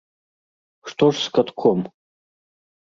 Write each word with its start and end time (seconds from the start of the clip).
Што 0.93 1.11
ж 1.13 1.23
з 1.27 1.37
катком? 1.37 1.79